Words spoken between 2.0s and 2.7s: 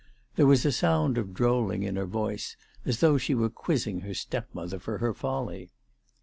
voice,